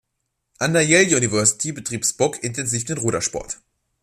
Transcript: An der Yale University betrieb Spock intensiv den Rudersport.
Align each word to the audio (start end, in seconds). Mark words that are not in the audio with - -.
An 0.57 0.73
der 0.73 0.81
Yale 0.81 1.15
University 1.15 1.71
betrieb 1.73 2.07
Spock 2.07 2.43
intensiv 2.43 2.85
den 2.85 2.97
Rudersport. 2.97 3.61